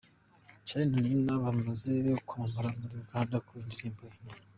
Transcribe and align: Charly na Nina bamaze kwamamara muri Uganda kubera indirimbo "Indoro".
Charly 0.67 0.85
na 0.91 0.99
Nina 1.07 1.33
bamaze 1.43 1.93
kwamamara 2.27 2.69
muri 2.79 2.93
Uganda 3.03 3.43
kubera 3.45 3.67
indirimbo 3.71 4.01
"Indoro". 4.07 4.39